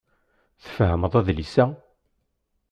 Tfehmeḍ 0.63 1.13
adlis-a? 1.19 1.65